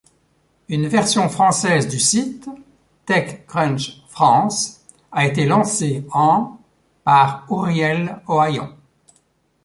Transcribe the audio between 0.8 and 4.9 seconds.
version française du site, TechCrunch France,